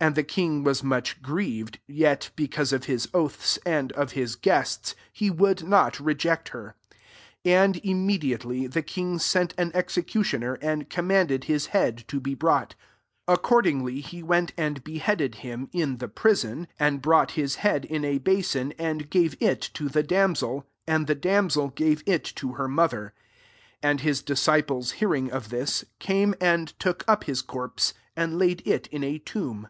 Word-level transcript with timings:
26 0.00 0.06
And 0.06 0.14
the 0.16 0.32
king 0.32 0.62
was 0.62 0.84
much 0.84 1.20
grieved; 1.22 1.80
yet^ 1.90 2.30
because 2.36 2.72
of 2.72 2.84
his 2.84 3.08
3aths, 3.08 3.58
and 3.66 3.90
of 3.94 4.12
his 4.12 4.36
guests, 4.36 4.94
he 5.12 5.28
ifould 5.28 5.64
not 5.64 5.98
reject 5.98 6.50
her. 6.50 6.76
27 7.42 7.64
And 7.64 7.80
immediately, 7.84 8.68
the 8.68 8.82
king 8.84 9.18
sent 9.18 9.54
an 9.58 9.72
sxecationer, 9.72 10.56
and 10.62 10.88
commanded 10.88 11.40
^ 11.42 11.66
head 11.66 12.04
to 12.06 12.20
be 12.20 12.34
brought: 12.36 12.76
accord 13.26 13.64
Agly, 13.64 14.00
he 14.00 14.22
went 14.22 14.52
and 14.56 14.84
beheaded 14.84 15.34
him 15.42 15.68
n 15.74 15.96
the 15.96 16.06
prison, 16.06 16.68
28 16.76 16.76
and 16.78 17.02
brought 17.02 17.30
!rifJiead 17.30 17.84
in 17.86 18.04
a 18.04 18.18
basin, 18.18 18.70
and 18.78 19.10
gave 19.10 19.36
it 19.40 19.68
so 19.76 19.86
Ihe 19.86 20.06
damsel: 20.06 20.64
and 20.86 21.08
the 21.08 21.16
damsel 21.16 21.70
gave 21.70 22.04
it 22.06 22.22
to 22.36 22.52
her 22.52 22.68
mother. 22.68 23.14
29 23.82 23.90
And 23.90 24.00
rf* 24.02 24.24
disciples 24.24 24.90
hearing 24.92 25.32
of 25.32 25.48
thia^ 25.48 25.82
:ame 26.08 26.36
and 26.40 26.68
took 26.78 27.02
up 27.08 27.24
his 27.24 27.42
corpse, 27.42 27.94
tod 28.16 28.30
laid 28.30 28.62
it 28.64 28.86
in 28.92 29.02
a 29.02 29.18
tomb. 29.18 29.66